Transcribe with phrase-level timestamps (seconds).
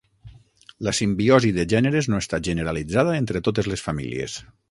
[0.87, 4.43] La simbiosi de gèneres no està generalitzada entre totes les famílies.